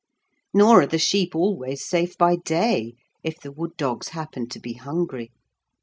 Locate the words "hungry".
4.73-5.29